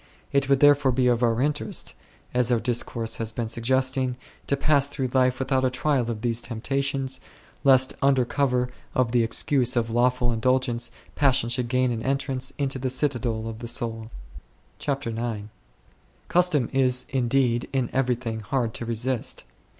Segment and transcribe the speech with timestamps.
[0.33, 1.93] It would therefore be for our interest,
[2.33, 6.41] as our discourse has been suggesting, to pass through life without a trial of these
[6.41, 7.19] temptations,
[7.63, 12.79] lest under cover of the excuse of lawful indulgence passion should gain an entrance into
[12.79, 14.09] the citadel of the soul.
[14.43, 15.49] >' CHAPTER IX.
[16.29, 19.43] Custom is indeed in everything hard to resist.